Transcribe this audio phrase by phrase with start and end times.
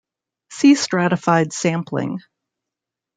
[0.49, 2.21] See stratified sampling.